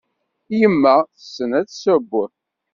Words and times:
Yemma 0.59 0.95
tessen 1.13 1.51
ad 1.59 1.65
tesseww. 1.67 2.31